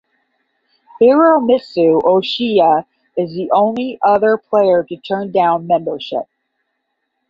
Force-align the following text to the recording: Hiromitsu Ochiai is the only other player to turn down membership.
Hiromitsu 0.99 2.01
Ochiai 2.01 2.85
is 3.15 3.35
the 3.35 3.51
only 3.51 3.99
other 4.01 4.35
player 4.35 4.83
to 4.83 4.97
turn 4.97 5.31
down 5.31 5.67
membership. 5.67 6.23